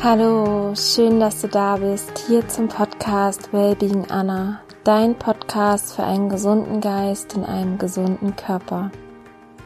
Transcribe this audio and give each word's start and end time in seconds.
Hallo, 0.00 0.76
schön, 0.76 1.18
dass 1.18 1.40
du 1.40 1.48
da 1.48 1.76
bist, 1.76 2.24
hier 2.28 2.46
zum 2.46 2.68
Podcast 2.68 3.52
Wellbeing 3.52 4.08
Anna, 4.08 4.60
dein 4.84 5.16
Podcast 5.16 5.96
für 5.96 6.04
einen 6.04 6.28
gesunden 6.28 6.80
Geist 6.80 7.34
in 7.34 7.44
einem 7.44 7.78
gesunden 7.78 8.36
Körper. 8.36 8.92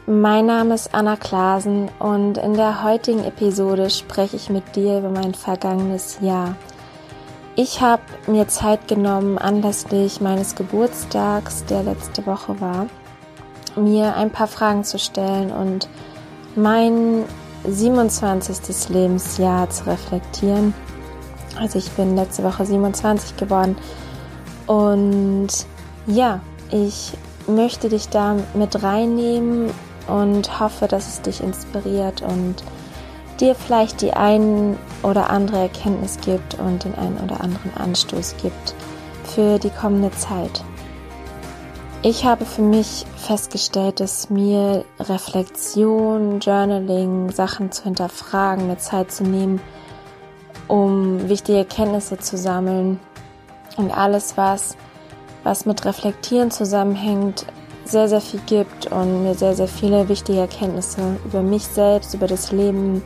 Mein 0.07 0.47
Name 0.47 0.73
ist 0.73 0.95
Anna 0.95 1.17
Klasen 1.17 1.87
und 1.99 2.39
in 2.39 2.55
der 2.55 2.83
heutigen 2.83 3.23
Episode 3.23 3.91
spreche 3.91 4.35
ich 4.35 4.49
mit 4.49 4.75
dir 4.75 4.97
über 4.97 5.11
mein 5.11 5.35
vergangenes 5.35 6.17
Jahr. 6.19 6.55
Ich 7.55 7.81
habe 7.81 8.01
mir 8.25 8.47
Zeit 8.47 8.87
genommen, 8.87 9.37
anlässlich 9.37 10.19
meines 10.19 10.55
Geburtstags, 10.55 11.63
der 11.65 11.83
letzte 11.83 12.25
Woche 12.25 12.59
war, 12.59 12.87
mir 13.75 14.15
ein 14.15 14.31
paar 14.31 14.47
Fragen 14.47 14.83
zu 14.83 14.97
stellen 14.97 15.51
und 15.51 15.87
mein 16.55 17.25
27. 17.67 18.89
Lebensjahr 18.89 19.69
zu 19.69 19.85
reflektieren. 19.87 20.73
Also 21.59 21.79
ich 21.79 21.91
bin 21.91 22.15
letzte 22.15 22.43
Woche 22.43 22.65
27 22.65 23.37
geworden 23.37 23.77
und 24.65 25.49
ja, 26.07 26.39
ich 26.71 27.13
möchte 27.47 27.89
dich 27.89 28.09
da 28.09 28.37
mit 28.53 28.81
reinnehmen 28.81 29.69
und 30.07 30.59
hoffe, 30.59 30.87
dass 30.87 31.07
es 31.07 31.21
dich 31.21 31.41
inspiriert 31.41 32.21
und 32.21 32.55
dir 33.39 33.55
vielleicht 33.55 34.01
die 34.01 34.13
ein 34.13 34.77
oder 35.01 35.29
andere 35.29 35.59
Erkenntnis 35.59 36.17
gibt 36.21 36.55
und 36.55 36.83
den 36.83 36.95
einen 36.95 37.17
oder 37.17 37.41
anderen 37.41 37.73
Anstoß 37.75 38.35
gibt 38.41 38.75
für 39.23 39.59
die 39.59 39.69
kommende 39.69 40.11
Zeit. 40.11 40.63
Ich 42.05 42.25
habe 42.25 42.43
für 42.43 42.61
mich 42.61 43.05
festgestellt, 43.15 44.01
dass 44.01 44.29
mir 44.29 44.83
Reflexion, 44.99 46.41
Journaling, 46.41 47.31
Sachen 47.31 47.71
zu 47.71 47.85
hinterfragen, 47.85 48.67
mir 48.67 48.77
Zeit 48.77 49.09
zu 49.09 49.23
nehmen, 49.23 49.61
um 50.67 51.29
wichtige 51.29 51.59
Erkenntnisse 51.59 52.17
zu 52.17 52.35
sammeln. 52.35 52.99
Und 53.77 53.89
alles, 53.97 54.35
was, 54.35 54.75
was 55.43 55.65
mit 55.65 55.85
Reflektieren 55.85 56.51
zusammenhängt, 56.51 57.45
sehr, 57.85 58.09
sehr 58.09 58.19
viel 58.19 58.41
gibt 58.47 58.87
und 58.87 59.23
mir 59.23 59.35
sehr, 59.35 59.55
sehr 59.55 59.69
viele 59.69 60.09
wichtige 60.09 60.41
Erkenntnisse 60.41 61.15
über 61.23 61.41
mich 61.41 61.65
selbst, 61.65 62.13
über 62.13 62.27
das 62.27 62.51
Leben, 62.51 63.01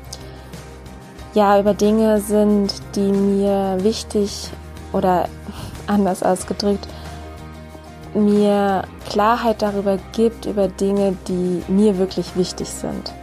ja, 1.36 1.60
über 1.60 1.76
Dinge 1.76 2.20
sind, 2.20 2.74
die 2.96 3.12
mir 3.12 3.78
wichtig 3.82 4.50
oder 4.92 5.30
anders 5.86 6.24
ausgedrückt, 6.24 6.88
mir 8.18 8.84
Klarheit 9.10 9.62
darüber 9.62 9.98
gibt, 10.12 10.46
über 10.46 10.68
Dinge, 10.68 11.16
die 11.28 11.64
mir 11.68 11.98
wirklich 11.98 12.36
wichtig 12.36 12.70
sind. 12.70 13.14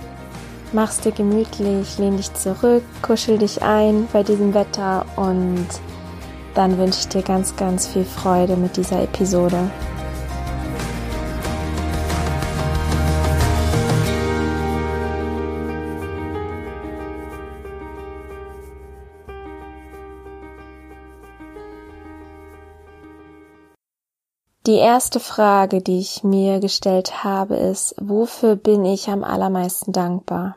Mach's 0.73 1.01
dir 1.01 1.13
gemütlich, 1.13 1.99
lehn 1.99 2.17
dich 2.17 2.33
zurück, 2.35 2.83
kuschel 3.03 3.39
dich 3.39 3.63
ein 3.63 4.09
bei 4.13 4.23
diesem 4.23 4.55
Wetter 4.55 5.07
und 5.17 5.67
dann 6.55 6.79
wünsche 6.79 7.01
ich 7.01 7.09
dir 7.09 7.23
ganz, 7.23 7.55
ganz 7.57 7.87
viel 7.87 8.05
Freude 8.05 8.57
mit 8.57 8.77
dieser 8.77 9.03
Episode. 9.03 9.71
Die 24.67 24.77
erste 24.77 25.21
Frage, 25.21 25.83
die 25.83 25.99
ich 25.99 26.25
mir 26.25 26.59
gestellt 26.59 27.23
habe, 27.23 27.55
ist, 27.55 27.95
wofür 28.01 28.57
bin 28.57 28.87
ich 28.87 29.11
am 29.11 29.23
allermeisten 29.23 29.93
dankbar? 29.93 30.57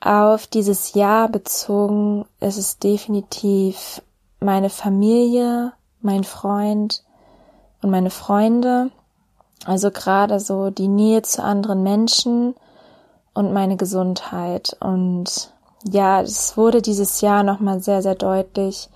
Auf 0.00 0.46
dieses 0.46 0.94
Jahr 0.94 1.28
bezogen 1.28 2.24
ist 2.38 2.58
es 2.58 2.78
definitiv 2.78 4.00
meine 4.38 4.70
Familie, 4.70 5.72
mein 6.02 6.22
Freund 6.22 7.02
und 7.82 7.90
meine 7.90 8.10
Freunde, 8.10 8.92
also 9.64 9.90
gerade 9.90 10.38
so 10.38 10.70
die 10.70 10.88
Nähe 10.88 11.22
zu 11.22 11.42
anderen 11.42 11.82
Menschen 11.82 12.54
und 13.34 13.52
meine 13.52 13.76
Gesundheit. 13.76 14.76
Und 14.78 15.52
ja, 15.82 16.22
es 16.22 16.56
wurde 16.56 16.80
dieses 16.80 17.22
Jahr 17.22 17.42
nochmal 17.42 17.80
sehr, 17.80 18.02
sehr 18.02 18.14
deutlich, 18.14 18.88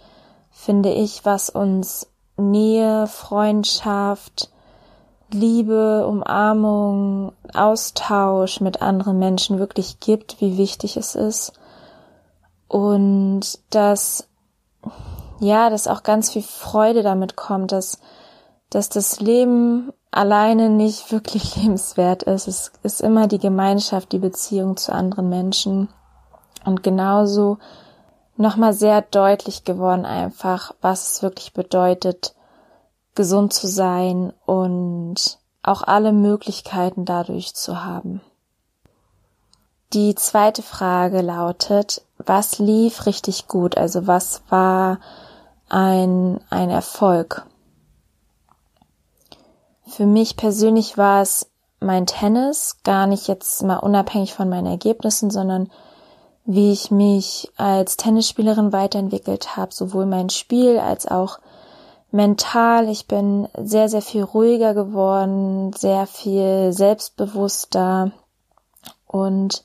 finde 0.53 0.93
ich, 0.93 1.25
was 1.25 1.51
uns 1.51 2.07
Nähe, 2.37 3.07
Freundschaft, 3.07 4.51
Liebe, 5.31 6.07
Umarmung, 6.07 7.33
Austausch 7.53 8.61
mit 8.61 8.81
anderen 8.83 9.19
Menschen 9.19 9.59
wirklich 9.59 9.99
gibt, 10.01 10.41
wie 10.41 10.57
wichtig 10.57 10.97
es 10.97 11.15
ist. 11.15 11.53
Und 12.69 13.59
dass, 13.71 14.29
ja, 15.41 15.71
dass 15.71 15.89
auch 15.89 16.03
ganz 16.03 16.31
viel 16.31 16.43
Freude 16.43 17.03
damit 17.03 17.37
kommt, 17.37 17.73
dass, 17.73 17.99
dass 18.71 18.89
das 18.89 19.21
Leben 19.21 19.93
alleine 20.11 20.71
nicht 20.71 21.11
wirklich 21.13 21.57
lebenswert 21.57 22.23
ist. 22.23 22.47
Es 22.47 22.73
ist 22.83 23.01
immer 23.01 23.27
die 23.27 23.39
Gemeinschaft, 23.41 24.13
die 24.13 24.19
Beziehung 24.19 24.77
zu 24.77 24.93
anderen 24.93 25.29
Menschen. 25.29 25.89
Und 26.65 26.83
genauso 26.83 27.59
nochmal 28.37 28.73
sehr 28.73 29.03
deutlich 29.03 29.65
geworden 29.65 30.05
einfach, 30.05 30.75
was 30.81 31.13
es 31.13 31.23
wirklich 31.23 31.53
bedeutet, 31.53 32.35
gesund 33.15 33.53
zu 33.53 33.67
sein 33.67 34.33
und 34.45 35.39
auch 35.63 35.83
alle 35.83 36.13
Möglichkeiten 36.13 37.05
dadurch 37.05 37.55
zu 37.55 37.85
haben. 37.85 38.21
Die 39.93 40.15
zweite 40.15 40.63
Frage 40.63 41.23
lautet, 41.23 42.03
was 42.19 42.59
lief 42.59 43.07
richtig 43.07 43.49
gut? 43.49 43.77
Also 43.77 44.07
was 44.07 44.43
war 44.49 44.99
ein, 45.69 46.41
ein 46.51 46.71
Erfolg? 46.71 47.47
Für 49.87 50.07
mich 50.07 50.37
persönlich 50.37 50.99
war 50.99 51.23
es 51.23 51.49
mein 51.81 52.07
Tennis, 52.07 52.79
gar 52.85 53.07
nicht 53.07 53.29
jetzt 53.29 53.63
mal 53.63 53.79
unabhängig 53.79 54.35
von 54.35 54.49
meinen 54.49 54.67
Ergebnissen, 54.67 55.31
sondern 55.31 55.71
wie 56.47 56.73
ich 56.73 56.91
mich 56.91 57.53
als 57.57 57.97
Tennisspielerin 57.97 58.73
weiterentwickelt 58.73 59.57
habe, 59.57 59.75
sowohl 59.75 60.07
mein 60.07 60.31
Spiel 60.31 60.79
als 60.79 61.07
auch 61.07 61.41
mental. 62.13 62.89
Ich 62.89 63.07
bin 63.09 63.49
sehr, 63.59 63.89
sehr 63.89 64.03
viel 64.03 64.23
ruhiger 64.23 64.73
geworden, 64.73 65.73
sehr 65.73 66.07
viel 66.07 66.73
selbstbewusster 66.73 68.13
und 69.07 69.65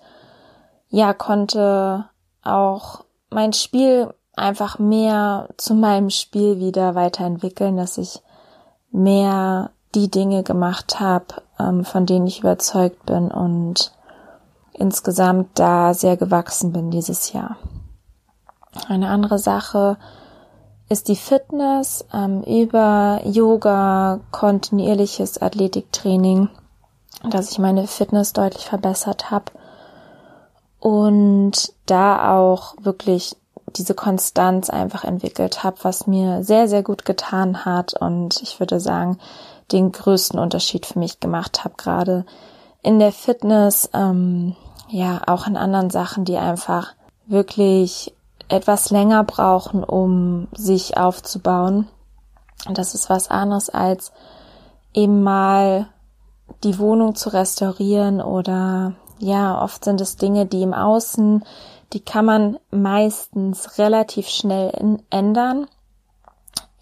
ja, 0.90 1.14
konnte 1.14 2.09
auch 2.44 3.06
mein 3.30 3.53
Spiel 3.53 4.14
einfach 4.36 4.80
mehr 4.80 5.50
zu 5.58 5.75
meinem 5.75 6.09
Spiel 6.09 6.59
wieder 6.59 6.96
weiterentwickeln, 6.96 7.78
dass 7.78 7.97
ich 7.97 8.22
mehr 8.91 9.72
die 9.94 10.09
Dinge 10.09 10.44
gemacht 10.44 11.00
habe, 11.00 11.44
ähm, 11.59 11.86
von 11.86 12.06
denen 12.06 12.28
ich 12.28 12.40
überzeugt 12.40 13.06
bin 13.06 13.30
und 13.30 13.91
insgesamt 14.81 15.47
da 15.59 15.94
sehr 15.94 16.18
gewachsen 16.18 16.74
bin 16.74 16.92
dieses 16.92 17.31
Jahr. 17.31 17.58
Eine 18.88 19.09
andere 19.09 19.38
Sache 19.40 19.97
ist 20.90 21.08
die 21.08 21.16
Fitness 21.16 22.06
ähm, 22.14 22.44
über 22.44 23.22
Yoga, 23.24 24.20
kontinuierliches 24.31 25.41
Athletiktraining, 25.41 26.50
dass 27.30 27.52
ich 27.52 27.59
meine 27.59 27.88
Fitness 27.88 28.34
deutlich 28.34 28.66
verbessert 28.66 29.31
habe 29.31 29.46
und 30.80 31.74
da 31.86 32.38
auch 32.38 32.74
wirklich 32.81 33.38
diese 33.78 33.94
Konstanz 33.94 34.70
einfach 34.70 35.06
entwickelt 35.06 35.64
habe, 35.64 35.78
was 35.84 36.08
mir 36.08 36.44
sehr, 36.44 36.68
sehr 36.68 36.84
gut 36.84 37.06
getan 37.06 37.64
hat 37.64 37.94
und 37.94 38.41
ich 38.41 38.59
würde 38.59 38.79
sagen, 38.79 39.17
den 39.72 39.91
größten 39.91 40.40
Unterschied 40.40 40.85
für 40.85 41.00
mich 41.00 41.20
gemacht 41.20 41.64
habe, 41.64 41.76
gerade 41.78 42.26
in 42.84 43.00
der 43.00 43.11
Fitness, 43.11 43.90
ähm, 43.94 44.56
ja, 44.91 45.22
auch 45.26 45.47
in 45.47 45.58
anderen 45.58 45.90
Sachen, 45.90 46.26
die 46.26 46.38
einfach 46.38 46.93
wirklich 47.26 48.14
etwas 48.49 48.90
länger 48.90 49.23
brauchen, 49.23 49.84
um 49.84 50.47
sich 50.53 50.97
aufzubauen. 50.97 51.88
Und 52.67 52.78
das 52.78 52.93
ist 52.93 53.09
was 53.09 53.32
anderes 53.32 53.70
als 53.70 54.11
eben 54.93 55.23
mal 55.23 55.88
die 56.64 56.78
Wohnung 56.78 57.16
zu 57.16 57.29
restaurieren 57.29 58.22
oder 58.22 58.93
ja, 59.20 59.61
oft 59.64 59.85
sind 59.85 60.02
es 60.02 60.17
Dinge, 60.17 60.46
die 60.46 60.64
im 60.64 60.73
Außen, 60.73 61.46
die 61.94 62.02
kann 62.02 62.26
man 62.26 62.59
meistens 62.72 63.78
relativ 63.78 64.28
schnell 64.28 64.99
ändern. 65.09 65.67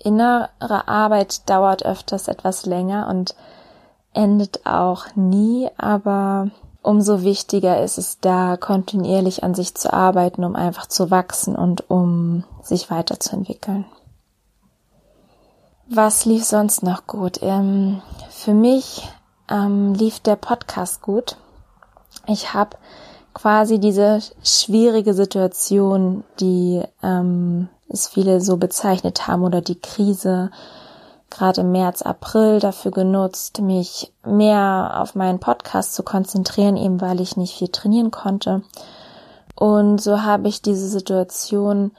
Innere 0.01 0.87
Arbeit 0.87 1.49
dauert 1.49 1.85
öfters 1.85 2.27
etwas 2.27 2.65
länger 2.65 3.07
und 3.09 3.35
endet 4.13 4.65
auch 4.65 5.15
nie, 5.15 5.69
aber 5.77 6.49
umso 6.81 7.23
wichtiger 7.23 7.81
ist 7.83 7.97
es 7.97 8.19
da, 8.19 8.57
kontinuierlich 8.57 9.43
an 9.43 9.53
sich 9.53 9.75
zu 9.75 9.91
arbeiten, 9.91 10.43
um 10.43 10.55
einfach 10.55 10.87
zu 10.87 11.11
wachsen 11.11 11.55
und 11.55 11.89
um 11.89 12.43
sich 12.63 12.89
weiterzuentwickeln. 12.89 13.85
Was 15.89 16.25
lief 16.25 16.45
sonst 16.45 16.83
noch 16.83 17.07
gut? 17.07 17.39
Ähm, 17.41 18.01
für 18.29 18.53
mich 18.53 19.09
ähm, 19.49 19.93
lief 19.93 20.19
der 20.19 20.35
Podcast 20.35 21.01
gut. 21.01 21.37
Ich 22.27 22.53
habe 22.53 22.77
quasi 23.33 23.79
diese 23.79 24.19
schwierige 24.43 25.13
Situation, 25.13 26.23
die 26.39 26.83
ähm, 27.01 27.69
es 27.87 28.07
viele 28.07 28.39
so 28.41 28.57
bezeichnet 28.57 29.27
haben, 29.27 29.43
oder 29.43 29.61
die 29.61 29.79
Krise, 29.79 30.51
gerade 31.29 31.61
im 31.61 31.71
März, 31.71 32.01
April 32.01 32.59
dafür 32.59 32.91
genutzt, 32.91 33.61
mich 33.61 34.11
mehr 34.25 34.93
auf 34.97 35.15
meinen 35.15 35.39
Podcast 35.39 35.93
zu 35.93 36.03
konzentrieren, 36.03 36.77
eben 36.77 37.01
weil 37.01 37.21
ich 37.21 37.37
nicht 37.37 37.57
viel 37.57 37.69
trainieren 37.69 38.11
konnte. 38.11 38.61
Und 39.55 40.01
so 40.01 40.23
habe 40.23 40.47
ich 40.47 40.61
diese 40.61 40.87
Situation 40.87 41.91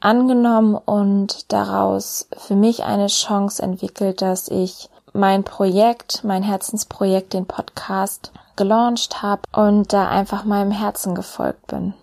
angenommen 0.00 0.74
und 0.74 1.52
daraus 1.52 2.28
für 2.36 2.54
mich 2.54 2.84
eine 2.84 3.06
Chance 3.06 3.62
entwickelt, 3.62 4.22
dass 4.22 4.48
ich 4.48 4.90
mein 5.12 5.44
Projekt, 5.44 6.22
mein 6.22 6.42
Herzensprojekt, 6.42 7.32
den 7.32 7.46
Podcast 7.46 8.32
gelauncht 8.56 9.22
habe 9.22 9.42
und 9.52 9.92
da 9.92 10.08
einfach 10.08 10.44
meinem 10.44 10.70
Herzen 10.70 11.14
gefolgt 11.14 11.66
bin. 11.66 11.94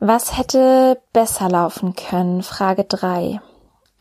Was 0.00 0.36
hätte 0.36 1.00
besser 1.12 1.48
laufen 1.48 1.94
können? 1.94 2.42
Frage 2.42 2.84
drei. 2.84 3.40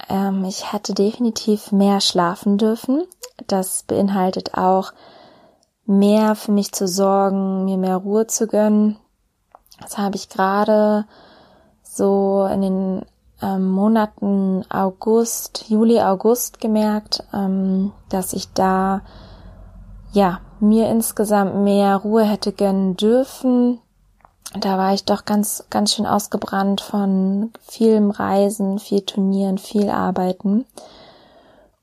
Ähm, 0.09 0.43
ich 0.45 0.71
hätte 0.71 0.93
definitiv 0.93 1.71
mehr 1.71 2.01
schlafen 2.01 2.57
dürfen. 2.57 3.03
Das 3.47 3.83
beinhaltet 3.83 4.55
auch 4.55 4.93
mehr 5.85 6.35
für 6.35 6.51
mich 6.51 6.71
zu 6.71 6.87
sorgen, 6.87 7.65
mir 7.65 7.77
mehr 7.77 7.97
Ruhe 7.97 8.27
zu 8.27 8.47
gönnen. 8.47 8.97
Das 9.81 9.97
habe 9.97 10.15
ich 10.15 10.29
gerade 10.29 11.05
so 11.83 12.47
in 12.51 12.61
den 12.61 13.05
ähm, 13.41 13.67
Monaten 13.67 14.63
August, 14.69 15.65
Juli, 15.69 15.99
August 15.99 16.61
gemerkt, 16.61 17.23
ähm, 17.33 17.91
dass 18.09 18.33
ich 18.33 18.53
da 18.53 19.01
ja 20.11 20.39
mir 20.59 20.89
insgesamt 20.89 21.55
mehr 21.55 21.97
Ruhe 21.97 22.23
hätte 22.23 22.51
gönnen 22.51 22.95
dürfen. 22.95 23.79
Da 24.53 24.77
war 24.77 24.93
ich 24.93 25.05
doch 25.05 25.23
ganz, 25.23 25.63
ganz 25.69 25.93
schön 25.93 26.05
ausgebrannt 26.05 26.81
von 26.81 27.51
vielem 27.61 28.11
Reisen, 28.11 28.79
viel 28.79 29.01
Turnieren, 29.01 29.57
viel 29.57 29.89
Arbeiten 29.89 30.65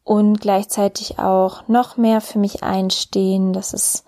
und 0.05 0.41
gleichzeitig 0.41 1.19
auch 1.19 1.67
noch 1.67 1.97
mehr 1.97 2.20
für 2.20 2.38
mich 2.38 2.62
einstehen. 2.62 3.55
Das 3.55 3.73
ist 3.73 4.05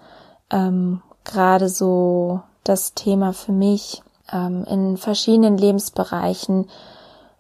ähm, 0.51 1.01
gerade 1.25 1.71
so 1.71 2.41
das 2.65 2.93
Thema 2.93 3.33
für 3.33 3.53
mich 3.53 4.03
ähm, 4.31 4.65
in 4.65 4.99
verschiedenen 4.99 5.57
Lebensbereichen, 5.57 6.69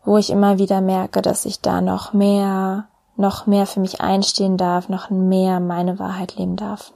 wo 0.05 0.16
ich 0.16 0.31
immer 0.31 0.58
wieder 0.58 0.81
merke, 0.81 1.20
dass 1.20 1.44
ich 1.44 1.61
da 1.61 1.82
noch 1.82 2.14
mehr, 2.14 2.87
noch 3.16 3.46
mehr 3.46 3.66
für 3.66 3.81
mich 3.81 4.00
einstehen 4.00 4.56
darf, 4.56 4.88
noch 4.88 5.11
mehr 5.11 5.61
meine 5.61 5.99
Wahrheit 5.99 6.37
leben 6.37 6.56
darf. 6.56 6.93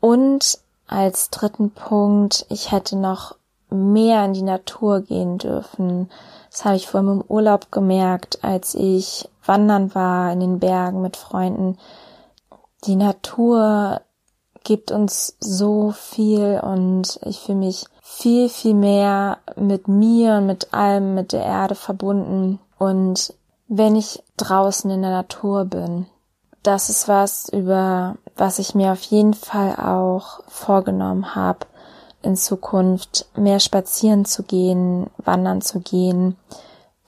Und 0.00 0.58
als 0.88 1.30
dritten 1.30 1.70
Punkt, 1.70 2.46
ich 2.48 2.72
hätte 2.72 2.96
noch 2.96 3.36
mehr 3.70 4.24
in 4.24 4.32
die 4.32 4.42
Natur 4.42 5.00
gehen 5.00 5.38
dürfen. 5.38 6.10
Das 6.50 6.64
habe 6.64 6.76
ich 6.76 6.88
vor 6.88 7.00
allem 7.00 7.20
im 7.20 7.24
Urlaub 7.28 7.70
gemerkt, 7.70 8.42
als 8.42 8.74
ich 8.74 9.28
wandern 9.44 9.94
war 9.94 10.32
in 10.32 10.40
den 10.40 10.58
Bergen 10.58 11.02
mit 11.02 11.16
Freunden. 11.16 11.78
Die 12.84 12.96
Natur 12.96 14.00
gibt 14.64 14.90
uns 14.90 15.36
so 15.40 15.92
viel 15.92 16.60
und 16.62 17.18
ich 17.22 17.40
fühle 17.40 17.58
mich 17.58 17.86
viel, 18.02 18.48
viel 18.48 18.74
mehr 18.74 19.38
mit 19.56 19.88
mir, 19.88 20.40
mit 20.40 20.74
allem, 20.74 21.14
mit 21.14 21.32
der 21.32 21.44
Erde 21.44 21.74
verbunden. 21.74 22.58
Und 22.78 23.34
wenn 23.68 23.96
ich 23.96 24.22
draußen 24.36 24.90
in 24.90 25.02
der 25.02 25.10
Natur 25.10 25.64
bin, 25.64 26.06
das 26.62 26.90
ist 26.90 27.08
was, 27.08 27.48
über 27.48 28.16
was 28.36 28.58
ich 28.58 28.74
mir 28.74 28.92
auf 28.92 29.02
jeden 29.02 29.34
Fall 29.34 29.76
auch 29.76 30.40
vorgenommen 30.48 31.34
habe, 31.34 31.66
in 32.22 32.36
Zukunft 32.36 33.26
mehr 33.36 33.60
spazieren 33.60 34.24
zu 34.24 34.42
gehen, 34.42 35.08
wandern 35.18 35.60
zu 35.60 35.80
gehen, 35.80 36.36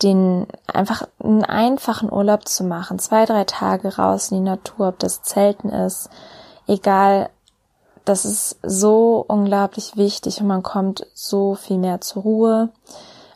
den 0.02 0.46
einfach 0.66 1.06
einen 1.22 1.44
einfachen 1.44 2.10
Urlaub 2.12 2.48
zu 2.48 2.64
machen, 2.64 2.98
zwei, 2.98 3.26
drei 3.26 3.44
Tage 3.44 3.96
raus 3.96 4.30
in 4.30 4.38
die 4.38 4.50
Natur, 4.50 4.88
ob 4.88 4.98
das 4.98 5.22
Zelten 5.22 5.68
ist, 5.68 6.08
egal, 6.66 7.28
das 8.04 8.24
ist 8.24 8.58
so 8.62 9.24
unglaublich 9.28 9.96
wichtig 9.96 10.40
und 10.40 10.46
man 10.46 10.62
kommt 10.62 11.06
so 11.14 11.54
viel 11.54 11.78
mehr 11.78 12.00
zur 12.00 12.22
Ruhe. 12.22 12.70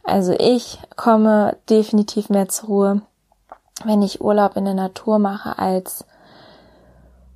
Also 0.03 0.33
ich 0.33 0.81
komme 0.97 1.57
definitiv 1.69 2.31
mehr 2.31 2.49
zur 2.49 2.69
Ruhe, 2.69 3.03
wenn 3.85 4.03
ich 4.03 4.21
Urlaub 4.21 4.57
in 4.57 4.65
der 4.65 4.75
Natur 4.75 5.19
mache, 5.19 5.59
als 5.59 6.05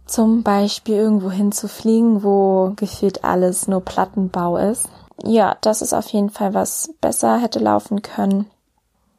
zum 0.06 0.42
Beispiel 0.42 0.96
irgendwo 0.96 1.30
hinzufliegen, 1.30 2.22
wo 2.22 2.72
gefühlt 2.76 3.24
alles 3.24 3.68
nur 3.68 3.82
Plattenbau 3.82 4.56
ist. 4.56 4.88
Ja, 5.22 5.56
das 5.60 5.82
ist 5.82 5.92
auf 5.92 6.08
jeden 6.08 6.30
Fall 6.30 6.54
was 6.54 6.94
besser 7.00 7.38
hätte 7.38 7.58
laufen 7.58 8.02
können. 8.02 8.46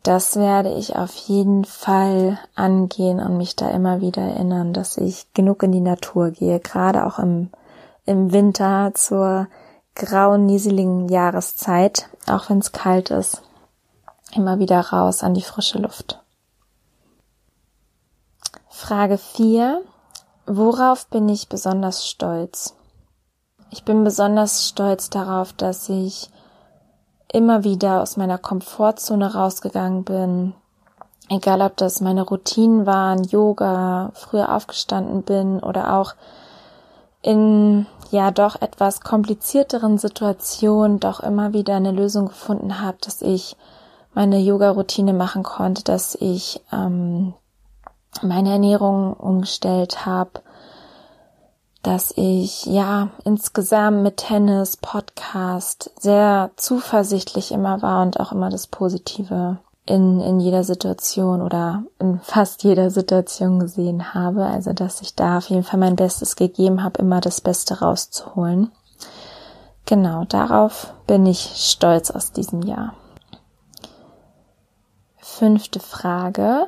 Das 0.04 0.38
werde 0.38 0.74
ich 0.74 0.96
auf 0.96 1.14
jeden 1.14 1.66
Fall 1.66 2.40
angehen 2.56 3.20
und 3.20 3.38
mich 3.38 3.56
da 3.56 3.70
immer 3.70 4.00
wieder 4.02 4.22
erinnern, 4.22 4.74
dass 4.74 4.98
ich 4.98 5.32
genug 5.34 5.62
in 5.62 5.74
die 5.74 5.82
Natur 5.82 6.32
gehe, 6.32 6.60
gerade 6.60 7.06
auch 7.06 7.20
im, 7.20 7.50
im 8.06 8.32
Winter 8.32 8.92
zur 8.96 9.48
grauen, 9.96 10.46
nieseligen 10.46 11.10
Jahreszeit, 11.10 12.10
auch 12.28 12.50
wenn 12.50 12.60
es 12.60 12.72
kalt 12.72 13.12
ist, 13.12 13.42
immer 14.34 14.60
wieder 14.60 14.80
raus 14.80 15.22
an 15.22 15.34
die 15.34 15.42
frische 15.42 15.80
Luft. 15.80 16.20
Frage 18.80 19.18
4. 19.18 19.82
Worauf 20.46 21.06
bin 21.08 21.28
ich 21.28 21.50
besonders 21.50 22.08
stolz? 22.08 22.78
Ich 23.72 23.84
bin 23.84 24.06
besonders 24.06 24.70
stolz 24.70 25.10
darauf, 25.10 25.52
dass 25.52 25.90
ich 25.90 26.30
immer 27.30 27.66
wieder 27.66 28.02
aus 28.02 28.16
meiner 28.16 28.38
Komfortzone 28.38 29.34
rausgegangen 29.34 30.06
bin. 30.06 30.54
Egal, 31.28 31.62
ob 31.62 31.76
das 31.76 32.00
meine 32.00 32.22
Routinen 32.22 32.86
waren, 32.86 33.26
Yoga, 33.26 34.12
früher 34.14 34.56
aufgestanden 34.56 35.24
bin 35.24 35.60
oder 35.60 35.96
auch 35.96 36.16
in 37.22 37.86
ja 38.12 38.32
doch 38.32 38.62
etwas 38.62 39.02
komplizierteren 39.02 39.98
Situationen 39.98 41.02
doch 41.02 41.20
immer 41.20 41.52
wieder 41.52 41.76
eine 41.76 41.92
Lösung 41.92 42.30
gefunden 42.30 42.80
habe, 42.80 42.98
dass 43.02 43.22
ich 43.22 43.58
meine 44.14 44.40
Yoga-Routine 44.40 45.12
machen 45.12 45.44
konnte, 45.44 45.84
dass 45.84 46.16
ich 46.16 46.62
ähm, 46.72 47.34
meine 48.22 48.52
Ernährung 48.52 49.14
umgestellt 49.14 50.06
habe, 50.06 50.42
dass 51.84 52.14
ich 52.16 52.66
ja 52.66 53.10
insgesamt 53.24 54.04
mit 54.04 54.18
Tennis, 54.18 54.78
Podcast 54.78 55.92
sehr 56.00 56.52
zuversichtlich 56.58 57.52
immer 57.52 57.82
war 57.82 58.02
und 58.02 58.20
auch 58.20 58.32
immer 58.32 58.50
das 58.50 58.68
Positive 58.68 59.60
in, 59.86 60.20
in 60.20 60.40
jeder 60.40 60.64
Situation 60.64 61.42
oder 61.42 61.84
in 62.00 62.20
fast 62.20 62.64
jeder 62.64 62.90
Situation 62.90 63.60
gesehen 63.60 64.14
habe. 64.14 64.46
Also 64.46 64.74
dass 64.74 65.02
ich 65.02 65.16
da 65.16 65.38
auf 65.38 65.50
jeden 65.50 65.64
Fall 65.64 65.80
mein 65.80 65.96
Bestes 65.96 66.36
gegeben 66.36 66.84
habe, 66.84 67.02
immer 67.02 67.22
das 67.22 67.42
Beste 67.42 67.80
rauszuholen. 67.80 68.72
Genau, 69.86 70.26
darauf 70.26 70.94
bin 71.08 71.26
ich 71.26 71.40
stolz 71.56 72.12
aus 72.12 72.32
diesem 72.32 72.62
Jahr. 72.62 72.94
Fünfte 75.18 75.80
Frage. 75.80 76.68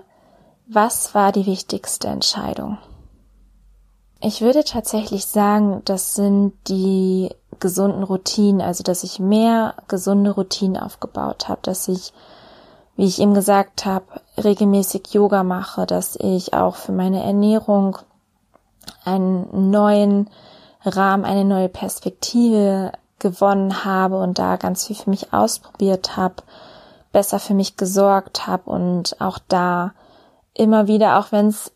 Was 0.74 1.14
war 1.14 1.34
die 1.34 1.48
wichtigste 1.48 2.08
Entscheidung? 2.08 2.78
Ich 4.22 4.40
würde 4.40 4.64
tatsächlich 4.64 5.26
sagen, 5.26 5.82
das 5.84 6.14
sind 6.14 6.54
die 6.70 7.30
gesunden 7.60 8.04
Routinen, 8.04 8.62
also 8.62 8.82
dass 8.82 9.04
ich 9.04 9.20
mehr 9.20 9.74
gesunde 9.90 10.32
Routinen 10.32 10.82
aufgebaut 10.82 11.50
habe, 11.50 11.60
dass 11.64 11.90
ich, 11.90 12.14
wie 12.96 13.04
ich 13.04 13.20
eben 13.20 13.34
gesagt 13.34 13.86
habe, 13.86 14.06
regelmäßig 14.42 15.14
Yoga 15.14 15.44
mache, 15.44 15.86
dass 15.86 16.16
ich 16.16 16.54
auch 16.54 16.78
für 16.78 16.94
meine 16.94 17.22
Ernährung 17.22 17.98
einen 19.04 19.72
neuen 19.72 20.30
Rahmen, 20.86 21.26
eine 21.26 21.44
neue 21.44 21.68
Perspektive 21.68 22.94
gewonnen 23.20 23.84
habe 23.84 24.22
und 24.22 24.40
da 24.40 24.56
ganz 24.56 24.88
viel 24.88 24.96
für 24.96 25.10
mich 25.10 25.34
ausprobiert 25.34 26.16
habe, 26.16 26.36
besser 27.12 27.40
für 27.40 27.56
mich 27.56 27.76
gesorgt 27.76 28.48
habe 28.48 28.72
und 28.72 29.20
auch 29.20 29.38
da 29.50 29.92
immer 30.62 30.88
wieder, 30.88 31.20
auch 31.20 31.32
wenn 31.32 31.48
es 31.48 31.72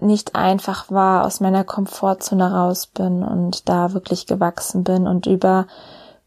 nicht 0.00 0.34
einfach 0.34 0.90
war, 0.90 1.26
aus 1.26 1.40
meiner 1.40 1.62
Komfortzone 1.62 2.52
raus 2.52 2.86
bin 2.86 3.22
und 3.22 3.68
da 3.68 3.92
wirklich 3.92 4.26
gewachsen 4.26 4.82
bin 4.82 5.06
und 5.06 5.26
über 5.26 5.66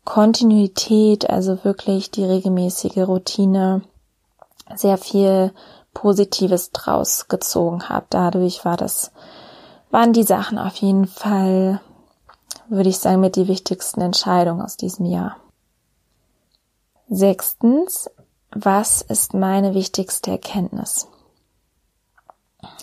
Kontinuität, 0.05 1.29
also 1.29 1.63
wirklich 1.63 2.11
die 2.11 2.23
regelmäßige 2.23 2.97
Routine, 2.97 3.81
sehr 4.75 4.97
viel 4.97 5.53
Positives 5.93 6.71
draus 6.71 7.27
gezogen 7.27 7.89
habe. 7.89 8.05
Dadurch 8.09 8.63
war 8.63 8.77
das, 8.77 9.11
waren 9.89 10.13
die 10.13 10.23
Sachen 10.23 10.57
auf 10.57 10.75
jeden 10.77 11.07
Fall, 11.07 11.81
würde 12.67 12.89
ich 12.89 12.99
sagen, 12.99 13.21
mit 13.21 13.35
die 13.35 13.47
wichtigsten 13.47 14.01
Entscheidungen 14.01 14.61
aus 14.61 14.77
diesem 14.77 15.05
Jahr. 15.05 15.37
Sechstens, 17.09 18.09
was 18.51 19.01
ist 19.01 19.33
meine 19.33 19.73
wichtigste 19.73 20.31
Erkenntnis? 20.31 21.07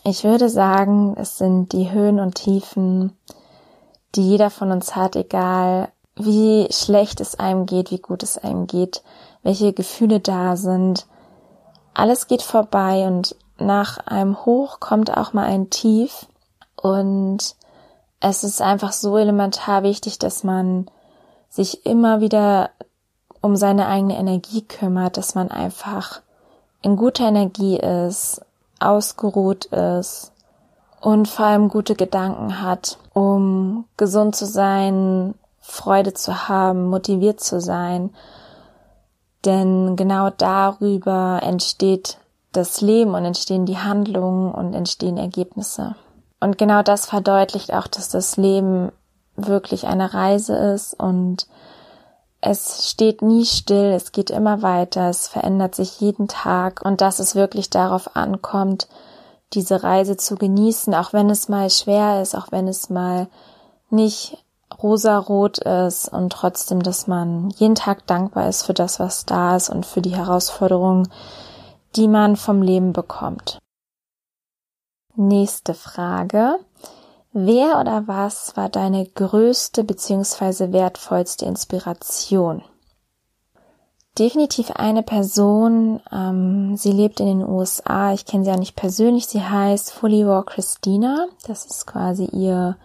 Ich 0.05 0.25
würde 0.25 0.49
sagen, 0.49 1.15
es 1.17 1.39
sind 1.39 1.73
die 1.73 1.91
Höhen 1.91 2.21
und 2.21 2.35
Tiefen, 2.35 3.17
die 4.15 4.29
jeder 4.29 4.51
von 4.51 4.73
uns 4.73 4.97
hat, 4.97 5.17
egal 5.17 5.89
wie 6.17 6.69
schlecht 6.71 7.21
es 7.21 7.39
einem 7.39 7.67
geht, 7.67 7.91
wie 7.91 8.01
gut 8.01 8.23
es 8.23 8.37
einem 8.39 8.67
geht, 8.67 9.03
welche 9.43 9.73
Gefühle 9.73 10.21
da 10.21 10.57
sind. 10.57 11.07
Alles 11.95 12.27
geht 12.27 12.43
vorbei 12.43 13.07
und 13.07 13.37
nach 13.59 13.99
einem 14.07 14.45
Hoch 14.45 14.81
kommt 14.81 15.17
auch 15.17 15.33
mal 15.33 15.45
ein 15.45 15.71
Tief 15.71 16.27
und 16.77 17.57
es 18.21 18.45
ist 18.45 18.61
einfach 18.61 18.93
so 18.93 19.17
elementar 19.17 19.83
wichtig, 19.83 20.19
dass 20.19 20.45
man 20.45 20.91
sich 21.49 21.87
immer 21.87 22.21
wieder 22.21 22.71
um 23.41 23.57
seine 23.57 23.87
eigene 23.87 24.19
Energie 24.19 24.63
kümmert, 24.63 25.17
dass 25.17 25.35
man 25.35 25.51
einfach 25.51 26.21
in 26.83 26.97
guter 26.97 27.29
Energie 27.29 27.79
ist, 27.79 28.43
ausgeruht 28.81 29.67
ist 29.67 30.33
und 31.01 31.29
vor 31.29 31.47
allem 31.47 31.69
gute 31.69 31.95
Gedanken 31.95 32.63
hat, 32.63 32.99
um 33.15 33.85
gesund 33.97 34.37
zu 34.37 34.47
sein, 34.47 35.35
Freude 35.61 36.15
zu 36.15 36.49
haben, 36.49 36.89
motiviert 36.89 37.41
zu 37.41 37.61
sein. 37.61 38.11
Denn 39.45 39.97
genau 39.97 40.31
darüber 40.31 41.41
entsteht 41.43 42.19
das 42.53 42.81
Leben 42.81 43.15
und 43.15 43.25
entstehen 43.25 43.65
die 43.65 43.79
Handlungen 43.79 44.53
und 44.53 44.75
entstehen 44.75 45.17
Ergebnisse. 45.17 45.95
Und 46.41 46.59
genau 46.59 46.83
das 46.83 47.07
verdeutlicht 47.07 47.73
auch, 47.73 47.87
dass 47.87 48.09
das 48.09 48.37
Leben 48.37 48.93
wirklich 49.37 49.87
eine 49.87 50.13
Reise 50.13 50.55
ist 50.57 50.99
und 50.99 51.47
es 52.41 52.89
steht 52.89 53.23
nie 53.23 53.45
still, 53.45 53.93
es 53.93 54.13
geht 54.13 54.31
immer 54.31 54.63
weiter, 54.63 55.11
es 55.11 55.29
verändert 55.29 55.75
sich 55.75 56.01
jeden 56.01 56.29
Tag 56.29 56.83
und 56.85 57.01
dass 57.01 57.19
es 57.19 57.35
wirklich 57.35 57.69
darauf 57.71 58.17
ankommt, 58.17 58.89
diese 59.53 59.83
Reise 59.83 60.17
zu 60.17 60.37
genießen, 60.37 60.95
auch 60.95 61.13
wenn 61.13 61.29
es 61.29 61.49
mal 61.49 61.69
schwer 61.71 62.23
ist, 62.23 62.35
auch 62.35 62.51
wenn 62.51 62.69
es 62.69 62.89
mal 62.89 63.27
nicht 63.91 64.39
rosarot 64.83 65.59
ist 65.59 66.09
und 66.09 66.33
trotzdem, 66.33 66.83
dass 66.83 67.07
man 67.07 67.51
jeden 67.51 67.75
Tag 67.75 68.07
dankbar 68.07 68.49
ist 68.49 68.63
für 68.63 68.75
das, 68.75 69.01
was 69.01 69.27
da 69.27 69.57
ist 69.57 69.69
und 69.69 69.85
für 69.85 70.01
die 70.01 70.15
Herausforderungen, 70.15 71.09
die 71.97 72.09
man 72.09 72.37
vom 72.37 72.63
Leben 72.63 72.93
bekommt. 72.93 73.59
Nächste 75.17 75.75
Frage. 75.75 76.59
Wer 77.33 77.79
oder 77.79 78.09
was 78.09 78.57
war 78.57 78.69
deine 78.69 79.07
größte 79.07 79.85
bzw. 79.85 80.73
wertvollste 80.73 81.45
Inspiration? 81.45 82.63
Definitiv 84.19 84.73
eine 84.73 85.05
Person, 85.05 86.01
ähm, 86.11 86.77
sie 86.77 86.91
lebt 86.91 87.21
in 87.21 87.27
den 87.27 87.49
USA, 87.49 88.13
ich 88.13 88.27
kenne 88.27 88.45
sie 88.45 88.51
ja 88.51 88.57
nicht 88.57 88.75
persönlich, 88.75 89.29
sie 89.29 89.43
heißt 89.43 89.93
Fully 89.93 90.27
War 90.27 90.45
Christina, 90.45 91.29
das 91.47 91.65
ist 91.67 91.87
quasi 91.87 92.25
ihr 92.25 92.77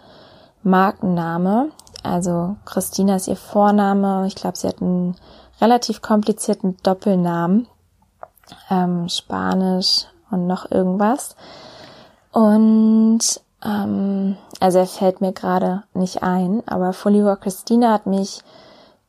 Markenname, 0.61 1.71
also 2.03 2.55
Christina 2.65 3.15
ist 3.15 3.27
ihr 3.27 3.35
Vorname, 3.35 4.27
ich 4.27 4.35
glaube, 4.35 4.57
sie 4.57 4.67
hat 4.67 4.79
einen 4.79 5.15
relativ 5.59 6.03
komplizierten 6.03 6.77
Doppelnamen, 6.83 7.67
ähm, 8.69 9.09
Spanisch 9.09 10.05
und 10.29 10.45
noch 10.45 10.69
irgendwas. 10.69 11.35
Und 12.31 13.41
ähm, 13.65 14.37
also 14.59 14.79
er 14.79 14.87
fällt 14.87 15.21
mir 15.21 15.33
gerade 15.33 15.83
nicht 15.93 16.23
ein, 16.23 16.63
aber 16.67 16.93
Foliwa 16.93 17.35
Christina 17.35 17.93
hat 17.93 18.05
mich 18.05 18.41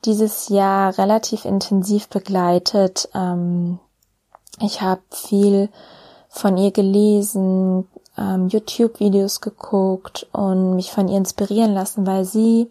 dieses 0.04 0.48
Jahr 0.48 0.96
relativ 0.98 1.44
intensiv 1.44 2.08
begleitet. 2.08 3.08
Ähm, 3.14 3.78
ich 4.60 4.80
habe 4.80 5.02
viel 5.10 5.68
von 6.28 6.56
ihr 6.56 6.70
gelesen, 6.70 7.86
ähm, 8.16 8.48
YouTube-Videos 8.48 9.40
geguckt 9.40 10.26
und 10.32 10.76
mich 10.76 10.90
von 10.90 11.08
ihr 11.08 11.18
inspirieren 11.18 11.74
lassen, 11.74 12.06
weil 12.06 12.24
sie 12.24 12.70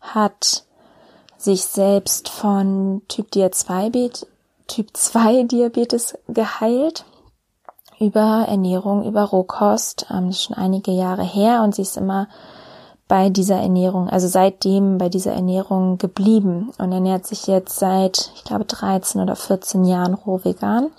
hat 0.00 0.64
sich 1.36 1.64
selbst 1.64 2.28
von 2.28 3.02
Typ 3.08 3.30
Dia 3.30 3.52
2 3.52 3.90
Typ 4.66 4.96
2 4.96 5.44
Diabetes 5.44 6.18
geheilt 6.28 7.04
über 8.00 8.46
Ernährung, 8.48 9.04
über 9.04 9.24
Rohkost, 9.24 10.06
ähm, 10.10 10.32
schon 10.32 10.56
einige 10.56 10.92
Jahre 10.92 11.24
her 11.24 11.62
und 11.62 11.74
sie 11.74 11.82
ist 11.82 11.96
immer 11.96 12.28
bei 13.08 13.30
dieser 13.30 13.56
Ernährung, 13.56 14.10
also 14.10 14.28
seitdem 14.28 14.98
bei 14.98 15.08
dieser 15.08 15.32
Ernährung 15.32 15.96
geblieben 15.96 16.70
und 16.78 16.92
ernährt 16.92 17.26
sich 17.26 17.46
jetzt 17.46 17.78
seit, 17.78 18.30
ich 18.36 18.44
glaube, 18.44 18.66
13 18.66 19.22
oder 19.22 19.34
14 19.34 19.84
Jahren 19.84 20.14
roh 20.14 20.40
vegan. 20.44 20.90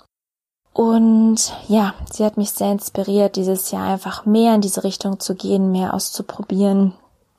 Und 0.72 1.52
ja, 1.68 1.94
sie 2.10 2.24
hat 2.24 2.36
mich 2.36 2.50
sehr 2.50 2.72
inspiriert, 2.72 3.36
dieses 3.36 3.70
Jahr 3.70 3.88
einfach 3.88 4.26
mehr 4.26 4.54
in 4.54 4.60
diese 4.60 4.84
Richtung 4.84 5.20
zu 5.20 5.34
gehen, 5.34 5.72
mehr 5.72 5.94
auszuprobieren. 5.94 6.94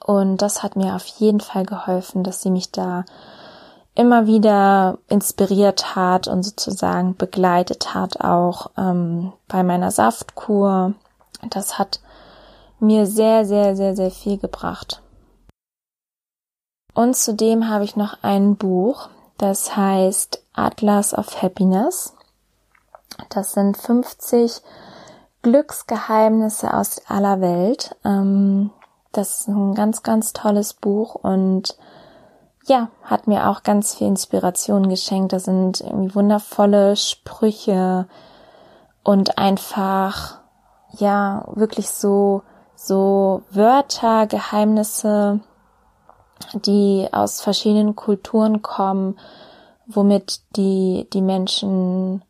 Und 0.05 0.41
das 0.41 0.63
hat 0.63 0.75
mir 0.75 0.95
auf 0.95 1.05
jeden 1.05 1.39
Fall 1.39 1.65
geholfen, 1.65 2.23
dass 2.23 2.41
sie 2.41 2.49
mich 2.49 2.71
da 2.71 3.05
immer 3.95 4.25
wieder 4.25 4.99
inspiriert 5.09 5.95
hat 5.95 6.27
und 6.27 6.43
sozusagen 6.43 7.15
begleitet 7.15 7.93
hat, 7.93 8.21
auch 8.21 8.71
ähm, 8.77 9.33
bei 9.47 9.63
meiner 9.63 9.91
Saftkur. 9.91 10.93
Das 11.49 11.77
hat 11.77 11.99
mir 12.79 13.05
sehr, 13.05 13.45
sehr, 13.45 13.75
sehr, 13.75 13.95
sehr 13.95 14.11
viel 14.11 14.37
gebracht. 14.37 15.01
Und 16.93 17.15
zudem 17.15 17.69
habe 17.69 17.83
ich 17.83 17.95
noch 17.95 18.17
ein 18.21 18.55
Buch, 18.55 19.09
das 19.37 19.75
heißt 19.75 20.43
Atlas 20.53 21.13
of 21.13 21.41
Happiness. 21.41 22.13
Das 23.29 23.53
sind 23.53 23.77
50 23.77 24.61
Glücksgeheimnisse 25.41 26.73
aus 26.73 27.01
aller 27.07 27.41
Welt. 27.41 27.95
Ähm, 28.03 28.71
das 29.11 29.41
ist 29.41 29.47
ein 29.47 29.73
ganz, 29.73 30.03
ganz 30.03 30.33
tolles 30.33 30.73
Buch 30.73 31.15
und 31.15 31.77
ja, 32.65 32.89
hat 33.03 33.27
mir 33.27 33.49
auch 33.49 33.63
ganz 33.63 33.95
viel 33.95 34.07
Inspiration 34.07 34.89
geschenkt. 34.89 35.33
Da 35.33 35.39
sind 35.39 35.81
irgendwie 35.81 36.15
wundervolle 36.15 36.95
Sprüche 36.95 38.07
und 39.03 39.37
einfach, 39.37 40.39
ja, 40.97 41.45
wirklich 41.53 41.89
so, 41.89 42.43
so 42.75 43.41
Wörter, 43.51 44.27
Geheimnisse, 44.27 45.39
die 46.53 47.07
aus 47.11 47.41
verschiedenen 47.41 47.95
Kulturen 47.95 48.61
kommen, 48.61 49.17
womit 49.87 50.41
die, 50.55 51.07
die 51.13 51.21
Menschen, 51.21 52.23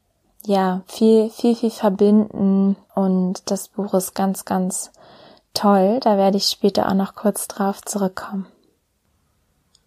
ja, 0.45 0.81
viel, 0.87 1.29
viel, 1.29 1.55
viel 1.55 1.71
verbinden. 1.71 2.77
Und 2.95 3.51
das 3.51 3.67
Buch 3.67 3.93
ist 3.93 4.15
ganz, 4.15 4.45
ganz 4.45 4.91
toll. 5.53 5.99
Da 6.01 6.17
werde 6.17 6.37
ich 6.37 6.45
später 6.45 6.87
auch 6.87 6.93
noch 6.93 7.15
kurz 7.15 7.47
drauf 7.47 7.81
zurückkommen. 7.81 8.47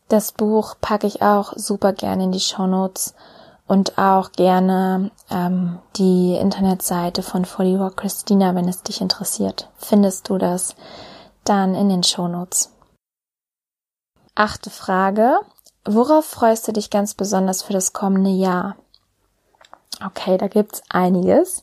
Das 0.09 0.33
Buch 0.33 0.75
packe 0.81 1.07
ich 1.07 1.23
auch 1.23 1.55
super 1.57 1.93
gerne 1.93 2.25
in 2.25 2.33
die 2.33 2.41
Show 2.41 2.67
Notes 2.67 3.15
und 3.67 3.99
auch 3.99 4.33
gerne 4.33 5.11
ähm, 5.31 5.79
die 5.97 6.37
Internetseite 6.37 7.23
von 7.23 7.45
Folly 7.45 7.79
Walk 7.79 7.97
Christina, 7.97 8.55
wenn 8.55 8.69
es 8.69 8.83
dich 8.83 9.01
interessiert. 9.01 9.71
Findest 9.77 10.29
du 10.29 10.39
das 10.39 10.77
dann 11.45 11.75
in 11.75 11.89
den 11.89 12.03
Show 12.03 12.29
Notes. 12.29 12.71
Achte 14.35 14.71
Frage. 14.71 15.39
Worauf 15.87 16.25
freust 16.25 16.67
du 16.67 16.73
dich 16.73 16.91
ganz 16.91 17.15
besonders 17.15 17.63
für 17.63 17.73
das 17.73 17.93
kommende 17.93 18.31
Jahr? 18.31 18.77
Okay, 20.05 20.39
da 20.39 20.49
gibt's 20.49 20.83
einiges. 20.89 21.63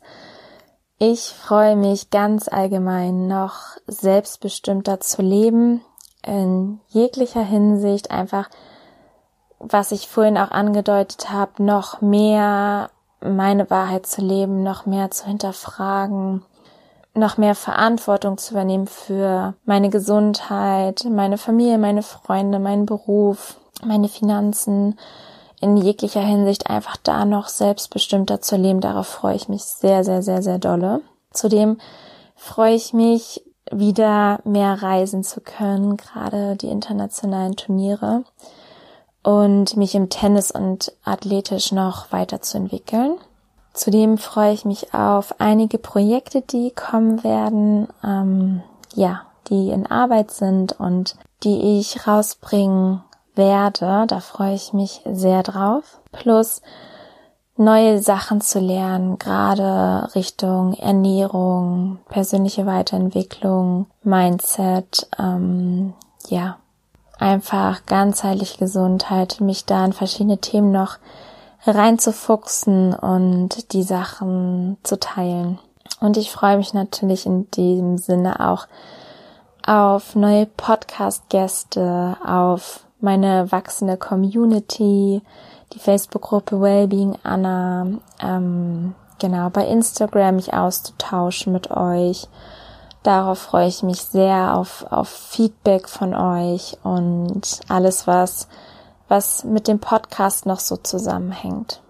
Ich 0.98 1.34
freue 1.34 1.76
mich 1.76 2.12
ganz 2.12 2.48
allgemein 2.48 3.28
noch 3.28 3.78
selbstbestimmter 3.88 5.00
zu 5.00 5.24
leben, 5.24 5.82
in 6.26 6.80
jeglicher 6.88 7.44
Hinsicht 7.44 8.12
einfach, 8.12 8.50
was 9.60 9.92
ich 9.92 10.08
vorhin 10.08 10.38
auch 10.38 10.52
angedeutet 10.52 11.32
habe, 11.32 11.64
noch 11.64 12.02
mehr 12.02 12.90
meine 13.22 13.70
Wahrheit 13.70 14.08
zu 14.08 14.22
leben, 14.22 14.64
noch 14.64 14.86
mehr 14.86 15.12
zu 15.12 15.26
hinterfragen, 15.26 16.44
noch 17.14 17.38
mehr 17.38 17.56
Verantwortung 17.56 18.38
zu 18.38 18.54
übernehmen 18.54 18.88
für 18.88 19.54
meine 19.66 19.90
Gesundheit, 19.90 21.06
meine 21.10 21.38
Familie, 21.38 21.78
meine 21.78 22.04
Freunde, 22.04 22.60
meinen 22.60 22.86
Beruf, 22.86 23.58
meine 23.84 24.08
Finanzen, 24.08 24.98
in 25.60 25.78
jeglicher 25.78 26.22
Hinsicht 26.22 26.70
einfach 26.70 26.98
da 26.98 27.24
noch 27.24 27.48
selbstbestimmter 27.48 28.42
zu 28.42 28.56
leben. 28.56 28.82
Darauf 28.82 29.08
freue 29.08 29.36
ich 29.36 29.48
mich 29.48 29.64
sehr, 29.64 30.04
sehr, 30.04 30.24
sehr, 30.24 30.42
sehr 30.42 30.58
dolle. 30.58 31.02
Zudem 31.32 31.78
freue 32.36 32.74
ich 32.74 32.94
mich 32.94 33.44
wieder 33.72 34.40
mehr 34.44 34.82
reisen 34.82 35.24
zu 35.24 35.42
können, 35.42 35.98
gerade 35.98 36.56
die 36.56 36.70
internationalen 36.70 37.56
Turniere 37.56 38.24
und 39.24 39.78
mich 39.78 39.96
im 39.96 40.10
Tennis 40.10 40.52
und 40.52 40.92
athletisch 41.04 41.72
noch 41.72 42.12
weiterzuentwickeln. 42.12 43.18
Zudem 43.74 44.18
freue 44.18 44.54
ich 44.54 44.66
mich 44.66 44.94
auf 44.94 45.40
einige 45.40 45.78
Projekte, 45.78 46.42
die 46.42 46.72
kommen 46.72 47.24
werden, 47.24 47.88
ähm, 48.04 48.62
ja, 48.94 49.22
die 49.50 49.70
in 49.70 49.88
Arbeit 49.88 50.32
sind 50.32 50.80
und 50.80 51.16
die 51.44 51.80
ich 51.80 52.06
rausbringen 52.06 53.04
werde. 53.36 54.06
Da 54.08 54.20
freue 54.20 54.56
ich 54.56 54.74
mich 54.74 55.02
sehr 55.10 55.44
drauf. 55.44 56.00
Plus 56.12 56.62
neue 57.58 58.00
Sachen 58.00 58.42
zu 58.42 58.60
lernen, 58.60 59.20
gerade 59.20 60.10
Richtung 60.16 60.74
Ernährung, 60.74 62.00
persönliche 62.10 62.66
Weiterentwicklung, 62.66 63.88
Mindset, 64.04 65.08
ähm, 65.20 65.94
ja, 66.28 66.58
einfach 67.20 67.86
ganzheitliche 67.86 68.58
Gesundheit, 68.58 69.42
mich 69.42 69.66
da 69.66 69.86
in 69.86 69.94
verschiedene 69.94 70.40
Themen 70.40 70.72
noch 70.72 70.98
reinzufuchsen 71.66 72.96
und 72.96 73.74
die 73.74 73.84
Sachen 73.84 74.78
zu 74.84 75.00
teilen. 75.00 75.60
Und 76.00 76.18
ich 76.18 76.32
freue 76.32 76.58
mich 76.58 76.74
natürlich 76.74 77.28
in 77.28 77.50
diesem 77.52 78.00
Sinne 78.00 78.40
auch 78.40 78.68
auf 79.66 80.16
neue 80.16 80.48
Podcast-Gäste, 80.48 82.18
auf 82.26 82.86
meine 83.00 83.52
wachsende 83.52 83.98
Community, 83.98 85.22
die 85.74 85.80
Facebook-Gruppe 85.80 86.62
Wellbeing 86.62 87.18
Anna, 87.24 87.88
ähm, 88.22 88.96
genau, 89.20 89.50
bei 89.50 89.68
Instagram 89.68 90.36
mich 90.36 90.54
auszutauschen 90.54 91.54
mit 91.54 91.72
euch. 91.72 92.28
Darauf 93.04 93.40
freue 93.40 93.68
ich 93.68 93.82
mich 93.82 94.02
sehr 94.02 94.56
auf, 94.56 94.86
auf 94.92 95.10
Feedback 95.10 95.90
von 95.90 96.14
euch 96.14 96.78
und 96.84 97.62
alles, 97.68 98.06
was, 98.06 98.48
was 99.08 99.44
mit 99.44 99.68
dem 99.68 99.80
Podcast 99.80 100.46
noch 100.46 100.60
so 100.60 100.78
zusammenhängt. 100.78 101.82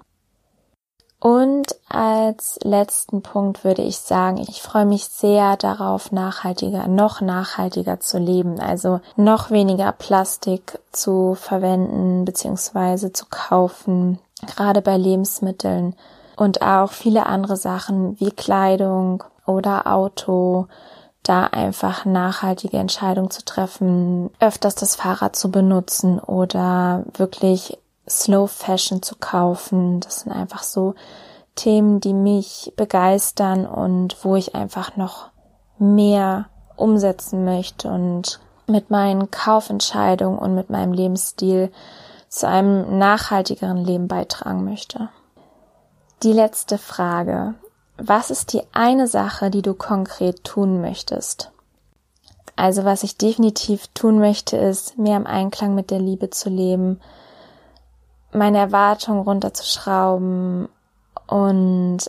Und 1.21 1.75
als 1.87 2.57
letzten 2.63 3.21
Punkt 3.21 3.63
würde 3.63 3.83
ich 3.83 3.99
sagen, 3.99 4.39
ich 4.39 4.63
freue 4.63 4.87
mich 4.87 5.05
sehr 5.05 5.55
darauf, 5.55 6.11
nachhaltiger, 6.11 6.87
noch 6.87 7.21
nachhaltiger 7.21 7.99
zu 7.99 8.17
leben, 8.17 8.59
also 8.59 9.01
noch 9.17 9.51
weniger 9.51 9.91
Plastik 9.91 10.79
zu 10.91 11.35
verwenden 11.35 12.25
bzw. 12.25 13.13
zu 13.13 13.27
kaufen, 13.29 14.17
gerade 14.47 14.81
bei 14.81 14.97
Lebensmitteln 14.97 15.95
und 16.37 16.63
auch 16.63 16.91
viele 16.91 17.27
andere 17.27 17.55
Sachen 17.55 18.19
wie 18.19 18.31
Kleidung 18.31 19.23
oder 19.45 19.85
Auto, 19.85 20.65
da 21.21 21.45
einfach 21.45 22.03
nachhaltige 22.03 22.77
Entscheidungen 22.77 23.29
zu 23.29 23.45
treffen, 23.45 24.31
öfters 24.39 24.73
das 24.73 24.95
Fahrrad 24.95 25.35
zu 25.35 25.51
benutzen 25.51 26.19
oder 26.19 27.03
wirklich 27.15 27.77
Slow 28.11 28.47
Fashion 28.47 29.01
zu 29.01 29.15
kaufen. 29.15 29.99
Das 29.99 30.21
sind 30.21 30.31
einfach 30.31 30.63
so 30.63 30.95
Themen, 31.55 31.99
die 31.99 32.13
mich 32.13 32.73
begeistern 32.75 33.65
und 33.65 34.23
wo 34.23 34.35
ich 34.35 34.55
einfach 34.55 34.95
noch 34.97 35.29
mehr 35.77 36.49
umsetzen 36.75 37.45
möchte 37.45 37.89
und 37.89 38.39
mit 38.67 38.89
meinen 38.89 39.31
Kaufentscheidungen 39.31 40.39
und 40.39 40.55
mit 40.55 40.69
meinem 40.69 40.93
Lebensstil 40.93 41.71
zu 42.29 42.47
einem 42.47 42.97
nachhaltigeren 42.97 43.77
Leben 43.77 44.07
beitragen 44.07 44.63
möchte. 44.63 45.09
Die 46.23 46.33
letzte 46.33 46.77
Frage. 46.77 47.55
Was 47.97 48.31
ist 48.31 48.53
die 48.53 48.63
eine 48.71 49.07
Sache, 49.07 49.51
die 49.51 49.61
du 49.61 49.73
konkret 49.73 50.43
tun 50.43 50.81
möchtest? 50.81 51.51
Also 52.55 52.85
was 52.85 53.03
ich 53.03 53.17
definitiv 53.17 53.87
tun 53.87 54.19
möchte, 54.19 54.57
ist 54.57 54.97
mehr 54.97 55.17
im 55.17 55.27
Einklang 55.27 55.75
mit 55.75 55.91
der 55.91 55.99
Liebe 55.99 56.29
zu 56.29 56.49
leben, 56.49 56.99
meine 58.33 58.59
Erwartungen 58.59 59.21
runterzuschrauben 59.21 60.69
und 61.27 61.99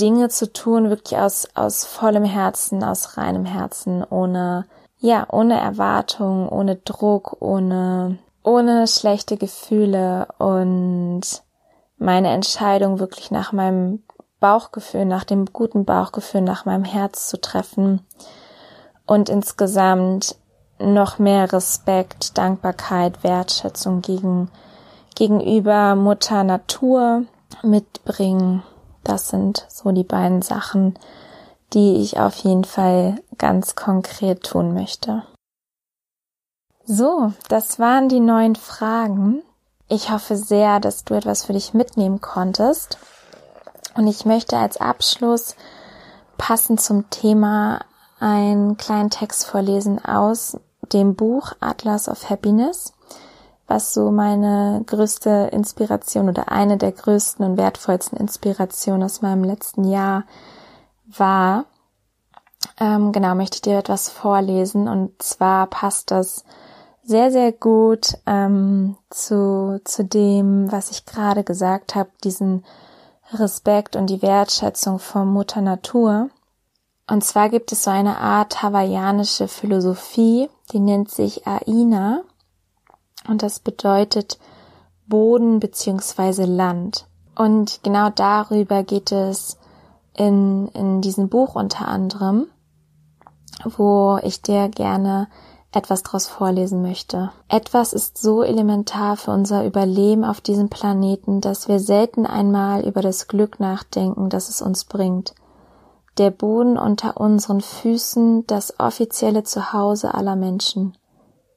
Dinge 0.00 0.28
zu 0.28 0.52
tun, 0.52 0.88
wirklich 0.88 1.18
aus, 1.18 1.48
aus 1.54 1.84
vollem 1.84 2.24
Herzen, 2.24 2.82
aus 2.82 3.16
reinem 3.16 3.44
Herzen, 3.44 4.04
ohne, 4.04 4.66
ja, 4.98 5.26
ohne 5.30 5.60
Erwartung, 5.60 6.48
ohne 6.48 6.76
Druck, 6.76 7.36
ohne, 7.40 8.18
ohne 8.42 8.86
schlechte 8.86 9.36
Gefühle 9.36 10.28
und 10.38 11.22
meine 11.98 12.30
Entscheidung 12.30 12.98
wirklich 12.98 13.30
nach 13.30 13.52
meinem 13.52 14.02
Bauchgefühl, 14.40 15.04
nach 15.04 15.24
dem 15.24 15.46
guten 15.46 15.84
Bauchgefühl, 15.84 16.40
nach 16.40 16.64
meinem 16.64 16.84
Herz 16.84 17.28
zu 17.28 17.40
treffen 17.40 18.04
und 19.06 19.28
insgesamt 19.28 20.36
noch 20.78 21.18
mehr 21.18 21.52
Respekt, 21.52 22.36
Dankbarkeit, 22.38 23.22
Wertschätzung 23.22 24.02
gegen, 24.02 24.50
gegenüber 25.14 25.94
Mutter 25.94 26.44
Natur 26.44 27.24
mitbringen. 27.62 28.62
Das 29.04 29.28
sind 29.28 29.66
so 29.68 29.92
die 29.92 30.04
beiden 30.04 30.42
Sachen, 30.42 30.98
die 31.72 31.96
ich 31.96 32.18
auf 32.18 32.36
jeden 32.36 32.64
Fall 32.64 33.16
ganz 33.38 33.74
konkret 33.74 34.42
tun 34.44 34.74
möchte. 34.74 35.22
So, 36.84 37.32
das 37.48 37.78
waren 37.78 38.08
die 38.08 38.20
neun 38.20 38.56
Fragen. 38.56 39.42
Ich 39.88 40.10
hoffe 40.10 40.36
sehr, 40.36 40.80
dass 40.80 41.04
du 41.04 41.14
etwas 41.14 41.44
für 41.44 41.52
dich 41.52 41.74
mitnehmen 41.74 42.20
konntest. 42.20 42.98
Und 43.94 44.06
ich 44.06 44.24
möchte 44.24 44.56
als 44.56 44.78
Abschluss 44.78 45.54
passend 46.38 46.80
zum 46.80 47.10
Thema 47.10 47.80
einen 48.18 48.76
kleinen 48.76 49.10
Text 49.10 49.44
vorlesen 49.46 50.04
aus 50.04 50.58
dem 50.92 51.14
Buch 51.14 51.52
Atlas 51.60 52.08
of 52.08 52.30
Happiness, 52.30 52.92
was 53.66 53.94
so 53.94 54.10
meine 54.10 54.82
größte 54.86 55.48
Inspiration 55.52 56.28
oder 56.28 56.50
eine 56.50 56.76
der 56.76 56.92
größten 56.92 57.44
und 57.44 57.56
wertvollsten 57.56 58.18
Inspirationen 58.18 59.02
aus 59.02 59.22
meinem 59.22 59.44
letzten 59.44 59.84
Jahr 59.84 60.24
war. 61.06 61.64
Ähm, 62.78 63.12
genau, 63.12 63.34
möchte 63.34 63.56
ich 63.56 63.62
dir 63.62 63.78
etwas 63.78 64.08
vorlesen 64.08 64.88
und 64.88 65.22
zwar 65.22 65.66
passt 65.66 66.10
das 66.10 66.44
sehr, 67.04 67.32
sehr 67.32 67.52
gut 67.52 68.18
ähm, 68.26 68.96
zu, 69.10 69.80
zu 69.84 70.04
dem, 70.04 70.70
was 70.70 70.90
ich 70.90 71.04
gerade 71.04 71.42
gesagt 71.42 71.94
habe, 71.94 72.10
diesen 72.22 72.64
Respekt 73.32 73.96
und 73.96 74.08
die 74.08 74.22
Wertschätzung 74.22 74.98
von 74.98 75.28
Mutter 75.28 75.60
Natur. 75.60 76.30
Und 77.08 77.24
zwar 77.24 77.48
gibt 77.48 77.72
es 77.72 77.84
so 77.84 77.90
eine 77.90 78.18
Art 78.18 78.62
hawaiianische 78.62 79.48
Philosophie, 79.48 80.48
die 80.72 80.78
nennt 80.78 81.10
sich 81.10 81.46
Aina 81.46 82.22
und 83.28 83.42
das 83.42 83.60
bedeutet 83.60 84.38
Boden 85.06 85.60
beziehungsweise 85.60 86.44
Land. 86.44 87.06
Und 87.36 87.80
genau 87.82 88.10
darüber 88.10 88.82
geht 88.82 89.12
es 89.12 89.58
in, 90.14 90.68
in 90.68 91.00
diesem 91.00 91.28
Buch 91.28 91.54
unter 91.54 91.88
anderem, 91.88 92.46
wo 93.64 94.18
ich 94.22 94.42
dir 94.42 94.68
gerne 94.68 95.28
etwas 95.72 96.02
daraus 96.02 96.26
vorlesen 96.26 96.82
möchte. 96.82 97.32
Etwas 97.48 97.94
ist 97.94 98.18
so 98.18 98.42
elementar 98.42 99.16
für 99.16 99.30
unser 99.30 99.64
Überleben 99.64 100.24
auf 100.24 100.40
diesem 100.40 100.68
Planeten, 100.68 101.40
dass 101.40 101.66
wir 101.66 101.80
selten 101.80 102.26
einmal 102.26 102.86
über 102.86 103.00
das 103.00 103.26
Glück 103.26 103.58
nachdenken, 103.58 104.28
das 104.28 104.50
es 104.50 104.60
uns 104.60 104.84
bringt. 104.84 105.34
Der 106.18 106.30
Boden 106.30 106.76
unter 106.76 107.16
unseren 107.16 107.62
Füßen, 107.62 108.46
das 108.46 108.78
offizielle 108.78 109.44
Zuhause 109.44 110.12
aller 110.12 110.36
Menschen. 110.36 110.94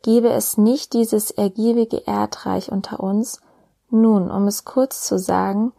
Gäbe 0.06 0.30
es 0.30 0.60
nicht 0.60 0.94
dieses 0.94 1.32
ergiebige 1.32 2.06
Erdreich 2.06 2.72
unter 2.72 3.00
uns, 3.00 3.42
nun, 3.90 4.30
um 4.30 4.46
es 4.46 4.64
kurz 4.64 5.02
zu 5.02 5.18
sagen, 5.18 5.74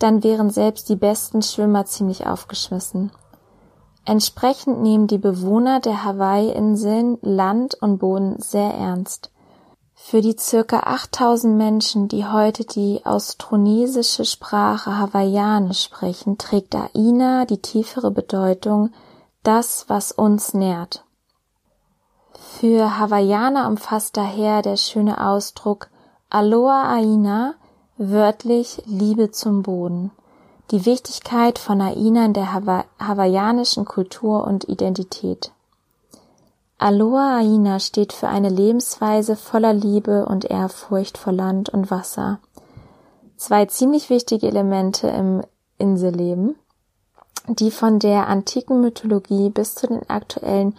dann 0.00 0.24
wären 0.24 0.50
selbst 0.50 0.88
die 0.88 0.96
besten 0.96 1.42
Schwimmer 1.42 1.84
ziemlich 1.84 2.26
aufgeschmissen. 2.26 3.12
Entsprechend 4.04 4.82
nehmen 4.82 5.06
die 5.06 5.18
Bewohner 5.18 5.78
der 5.78 6.04
Hawaii-Inseln 6.04 7.18
Land 7.22 7.76
und 7.80 7.98
Boden 7.98 8.34
sehr 8.40 8.74
ernst. 8.74 9.30
Für 9.94 10.22
die 10.22 10.36
circa 10.36 10.80
8000 10.80 11.56
Menschen, 11.56 12.08
die 12.08 12.26
heute 12.26 12.64
die 12.64 13.02
austronesische 13.04 14.24
Sprache 14.24 14.98
Hawaiianisch 14.98 15.84
sprechen, 15.84 16.36
trägt 16.36 16.74
Aina 16.74 17.44
die 17.44 17.62
tiefere 17.62 18.10
Bedeutung 18.10 18.90
das, 19.44 19.84
was 19.86 20.10
uns 20.10 20.52
nährt. 20.52 21.04
Für 22.58 22.98
Hawaiianer 22.98 23.66
umfasst 23.66 24.16
daher 24.16 24.62
der 24.62 24.76
schöne 24.76 25.26
Ausdruck 25.26 25.88
Aloha 26.30 26.88
Aina 26.94 27.54
wörtlich 27.98 28.82
Liebe 28.86 29.30
zum 29.30 29.62
Boden 29.62 30.10
die 30.70 30.86
Wichtigkeit 30.86 31.58
von 31.58 31.80
Aina 31.80 32.24
in 32.24 32.32
der 32.32 32.52
Hawa 32.52 32.84
hawaiianischen 32.98 33.84
Kultur 33.84 34.46
und 34.46 34.68
Identität. 34.68 35.52
Aloha 36.78 37.38
Aina 37.38 37.78
steht 37.78 38.12
für 38.12 38.28
eine 38.28 38.48
Lebensweise 38.48 39.36
voller 39.36 39.74
Liebe 39.74 40.24
und 40.24 40.46
Ehrfurcht 40.46 41.18
vor 41.18 41.32
Land 41.32 41.68
und 41.68 41.90
Wasser. 41.90 42.38
Zwei 43.36 43.66
ziemlich 43.66 44.08
wichtige 44.08 44.48
Elemente 44.48 45.08
im 45.08 45.42
Inselleben, 45.78 46.54
die 47.48 47.70
von 47.70 47.98
der 47.98 48.28
antiken 48.28 48.80
Mythologie 48.80 49.50
bis 49.50 49.74
zu 49.74 49.88
den 49.88 50.08
aktuellen 50.08 50.74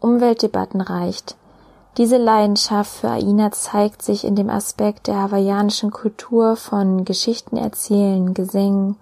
Umweltdebatten 0.00 0.80
reicht. 0.80 1.36
Diese 1.96 2.16
Leidenschaft 2.16 2.98
für 2.98 3.10
Aina 3.10 3.50
zeigt 3.50 4.02
sich 4.02 4.24
in 4.24 4.36
dem 4.36 4.50
Aspekt 4.50 5.08
der 5.08 5.20
hawaiianischen 5.22 5.90
Kultur 5.90 6.54
von 6.54 7.04
Geschichten 7.04 7.56
erzählen, 7.56 8.34
Gesängen, 8.34 8.96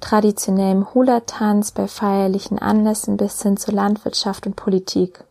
traditionellem 0.00 0.94
Hula-Tanz 0.94 1.72
bei 1.72 1.88
feierlichen 1.88 2.58
Anlässen 2.58 3.16
bis 3.16 3.42
hin 3.42 3.56
zur 3.56 3.74
Landwirtschaft 3.74 4.46
und 4.46 4.56
Politik. 4.56 5.24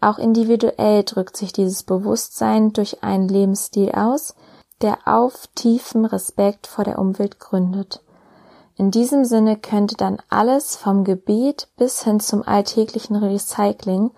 Auch 0.00 0.18
individuell 0.18 1.04
drückt 1.04 1.36
sich 1.36 1.52
dieses 1.52 1.82
Bewusstsein 1.82 2.72
durch 2.72 3.02
einen 3.02 3.28
Lebensstil 3.28 3.92
aus, 3.92 4.34
der 4.82 4.98
auf 5.06 5.46
tiefen 5.54 6.04
Respekt 6.04 6.66
vor 6.66 6.84
der 6.84 6.98
Umwelt 6.98 7.38
gründet. 7.38 8.02
In 8.76 8.90
diesem 8.90 9.24
Sinne 9.24 9.56
könnte 9.56 9.96
dann 9.96 10.18
alles 10.28 10.76
vom 10.76 11.04
Gebet 11.04 11.68
bis 11.76 12.02
hin 12.04 12.20
zum 12.20 12.42
alltäglichen 12.42 13.16
Recycling 13.16 14.10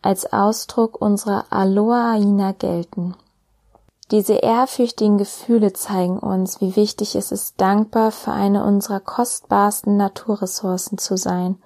als 0.00 0.32
Ausdruck 0.32 1.00
unserer 1.00 1.44
Aloaina 1.50 2.52
gelten. 2.52 3.14
Diese 4.10 4.34
ehrfürchtigen 4.34 5.18
Gefühle 5.18 5.72
zeigen 5.72 6.18
uns, 6.18 6.60
wie 6.60 6.76
wichtig 6.76 7.16
es 7.16 7.32
ist, 7.32 7.60
dankbar 7.60 8.12
für 8.12 8.30
eine 8.32 8.64
unserer 8.64 9.00
kostbarsten 9.00 9.96
Naturressourcen 9.96 10.96
zu 10.96 11.16
sein. 11.16 11.58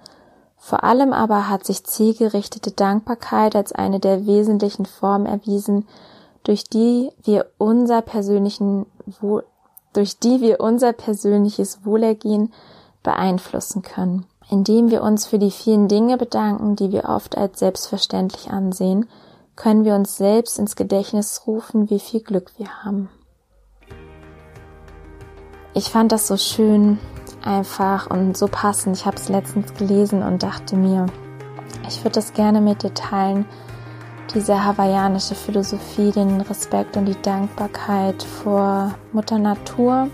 Vor 0.57 0.83
allem 0.83 1.13
aber 1.13 1.49
hat 1.49 1.65
sich 1.65 1.85
zielgerichtete 1.85 2.71
Dankbarkeit 2.71 3.55
als 3.55 3.71
eine 3.71 3.99
der 3.99 4.25
wesentlichen 4.25 4.85
Formen 4.85 5.25
erwiesen, 5.25 5.87
durch 6.43 6.63
die 6.65 7.11
wir 7.23 7.45
unser 7.59 8.01
persönlichen 8.01 8.87
Wohl, 9.21 9.43
durch 9.93 10.19
die 10.19 10.41
wir 10.41 10.59
unser 10.59 10.93
persönliches 10.93 11.85
Wohlergehen 11.85 12.53
beeinflussen 13.03 13.81
können, 13.81 14.25
indem 14.49 14.91
wir 14.91 15.01
uns 15.01 15.25
für 15.25 15.39
die 15.39 15.51
vielen 15.51 15.87
Dinge 15.87 16.17
bedanken, 16.17 16.75
die 16.75 16.91
wir 16.91 17.05
oft 17.05 17.37
als 17.37 17.59
selbstverständlich 17.59 18.51
ansehen, 18.51 19.07
können 19.55 19.85
wir 19.85 19.95
uns 19.95 20.17
selbst 20.17 20.59
ins 20.59 20.75
Gedächtnis 20.75 21.43
rufen, 21.45 21.89
wie 21.89 21.99
viel 21.99 22.21
Glück 22.21 22.51
wir 22.57 22.83
haben. 22.83 23.09
Ich 25.73 25.89
fand 25.89 26.11
das 26.11 26.27
so 26.27 26.37
schön 26.37 26.99
einfach 27.43 28.09
und 28.09 28.35
so 28.37 28.47
passend. 28.47 28.97
Ich 28.97 29.05
habe 29.05 29.17
es 29.17 29.29
letztens 29.29 29.73
gelesen 29.73 30.21
und 30.21 30.43
dachte 30.43 30.75
mir, 30.75 31.05
ich 31.87 31.99
würde 31.99 32.15
das 32.15 32.33
gerne 32.33 32.61
mit 32.61 32.83
dir 32.83 32.93
teilen, 32.93 33.45
diese 34.33 34.63
hawaiianische 34.63 35.35
Philosophie, 35.35 36.11
den 36.11 36.41
Respekt 36.41 36.97
und 36.97 37.05
die 37.05 37.21
Dankbarkeit 37.21 38.23
vor 38.23 38.95
Mutter 39.11 39.37
Natur 39.37 40.09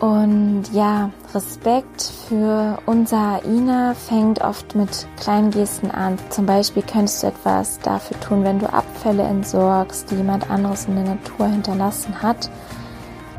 und 0.00 0.64
ja, 0.72 1.10
Respekt 1.34 2.12
für 2.28 2.78
unser 2.84 3.42
Ina 3.46 3.94
fängt 3.94 4.42
oft 4.42 4.74
mit 4.74 5.06
kleinen 5.18 5.50
Gesten 5.50 5.90
an. 5.90 6.18
Zum 6.28 6.44
Beispiel 6.44 6.82
könntest 6.82 7.22
du 7.22 7.28
etwas 7.28 7.78
dafür 7.78 8.20
tun, 8.20 8.44
wenn 8.44 8.58
du 8.58 8.70
Abfälle 8.70 9.22
entsorgst, 9.22 10.10
die 10.10 10.16
jemand 10.16 10.50
anderes 10.50 10.86
in 10.86 10.96
der 10.96 11.14
Natur 11.14 11.46
hinterlassen 11.46 12.20
hat. 12.20 12.50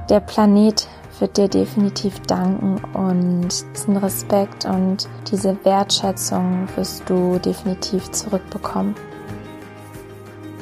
Der 0.10 0.20
Planet 0.20 0.88
wird 1.20 1.38
dir 1.38 1.48
definitiv 1.48 2.20
danken 2.22 2.82
und 2.94 3.50
diesen 3.76 3.98
Respekt 3.98 4.66
und 4.66 5.08
diese 5.32 5.58
Wertschätzung 5.64 6.68
wirst 6.76 7.10
du 7.10 7.40
definitiv 7.40 8.12
zurückbekommen. 8.12 8.96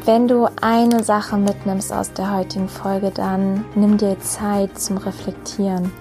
Wenn 0.05 0.27
du 0.27 0.47
eine 0.61 1.03
Sache 1.03 1.35
mitnimmst 1.35 1.91
aus 1.91 2.13
der 2.13 2.35
heutigen 2.35 2.69
Folge, 2.69 3.09
dann 3.09 3.65
nimm 3.73 3.97
dir 3.97 4.19
Zeit 4.19 4.77
zum 4.77 4.97
Reflektieren. 4.97 5.91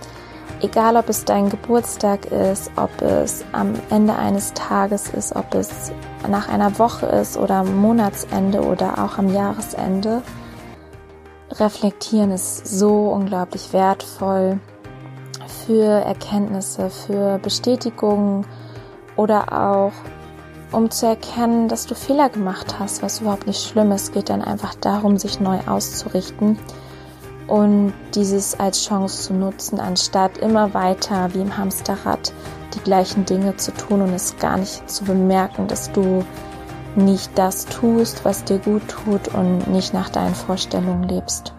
Egal, 0.60 0.96
ob 0.96 1.08
es 1.08 1.24
dein 1.24 1.48
Geburtstag 1.48 2.26
ist, 2.26 2.70
ob 2.76 3.02
es 3.02 3.44
am 3.52 3.74
Ende 3.90 4.14
eines 4.14 4.52
Tages 4.52 5.08
ist, 5.08 5.34
ob 5.34 5.54
es 5.54 5.90
nach 6.28 6.48
einer 6.48 6.78
Woche 6.78 7.06
ist 7.06 7.36
oder 7.36 7.56
am 7.56 7.76
Monatsende 7.76 8.62
oder 8.62 9.02
auch 9.02 9.18
am 9.18 9.32
Jahresende. 9.32 10.22
Reflektieren 11.58 12.32
ist 12.32 12.66
so 12.66 13.08
unglaublich 13.08 13.72
wertvoll 13.72 14.58
für 15.66 15.84
Erkenntnisse, 15.84 16.90
für 16.90 17.38
Bestätigungen 17.38 18.46
oder 19.16 19.52
auch 19.52 19.92
um 20.72 20.90
zu 20.90 21.06
erkennen, 21.06 21.68
dass 21.68 21.86
du 21.86 21.94
Fehler 21.94 22.28
gemacht 22.28 22.80
hast, 22.80 23.02
was 23.02 23.20
überhaupt 23.20 23.46
nicht 23.46 23.62
schlimm 23.62 23.92
ist. 23.92 24.02
Es 24.02 24.12
geht 24.12 24.28
dann 24.28 24.42
einfach 24.42 24.74
darum, 24.74 25.16
sich 25.18 25.38
neu 25.38 25.60
auszurichten 25.66 26.58
und 27.46 27.92
dieses 28.14 28.58
als 28.58 28.84
Chance 28.84 29.22
zu 29.22 29.34
nutzen, 29.34 29.78
anstatt 29.78 30.38
immer 30.38 30.74
weiter 30.74 31.32
wie 31.34 31.40
im 31.40 31.56
Hamsterrad 31.56 32.32
die 32.74 32.80
gleichen 32.80 33.24
Dinge 33.24 33.56
zu 33.56 33.72
tun 33.72 34.00
und 34.00 34.12
es 34.12 34.36
gar 34.38 34.56
nicht 34.56 34.90
zu 34.90 35.04
bemerken, 35.04 35.68
dass 35.68 35.92
du 35.92 36.24
nicht 36.96 37.30
das 37.36 37.66
tust, 37.66 38.24
was 38.24 38.44
dir 38.44 38.58
gut 38.58 38.86
tut 38.88 39.28
und 39.28 39.66
nicht 39.68 39.94
nach 39.94 40.10
deinen 40.10 40.34
Vorstellungen 40.34 41.08
lebst. 41.08 41.52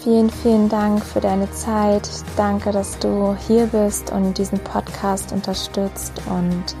Vielen, 0.00 0.30
vielen 0.30 0.68
Dank 0.68 1.04
für 1.04 1.20
deine 1.20 1.50
Zeit. 1.52 2.10
Danke, 2.36 2.72
dass 2.72 2.98
du 2.98 3.36
hier 3.46 3.66
bist 3.66 4.10
und 4.10 4.36
diesen 4.36 4.58
Podcast 4.58 5.32
unterstützt 5.32 6.12
und 6.28 6.74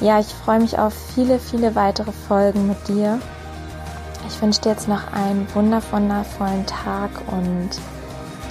ja, 0.00 0.20
ich 0.20 0.28
freue 0.28 0.60
mich 0.60 0.78
auf 0.78 0.94
viele, 1.14 1.38
viele 1.38 1.74
weitere 1.74 2.12
Folgen 2.12 2.68
mit 2.68 2.88
dir. 2.88 3.20
Ich 4.28 4.40
wünsche 4.40 4.60
dir 4.60 4.70
jetzt 4.70 4.88
noch 4.88 5.12
einen 5.12 5.46
wundervollen 5.54 6.66
Tag 6.66 7.10
und 7.26 7.70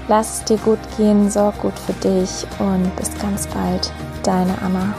lass 0.08 0.40
es 0.40 0.44
dir 0.44 0.58
gut 0.58 0.80
gehen, 0.98 1.32
sorg 1.32 1.60
gut 1.62 1.78
für 1.80 1.94
dich 1.94 2.46
und 2.60 2.96
bis 2.98 3.18
ganz 3.20 3.48
bald. 3.48 3.92
Deine 4.24 4.62
Anna. 4.62 4.94